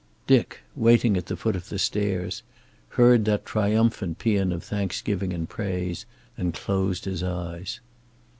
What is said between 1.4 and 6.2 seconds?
of the stairs, heard that triumphant paean of thanksgiving and praise